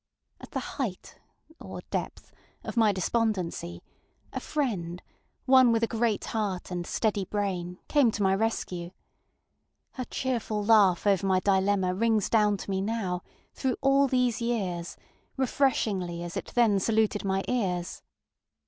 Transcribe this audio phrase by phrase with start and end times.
[0.39, 3.83] At the heightŌĆöor depthŌĆöof my despondency
[4.33, 4.99] a friend,
[5.45, 8.89] one with a great heart and steady brain, came to my rescue.
[9.91, 13.21] Her cheerful laugh over my dilemma rings down to me now,
[13.53, 14.97] through all these years,
[15.37, 18.01] refreshingly as it then saluted my ears.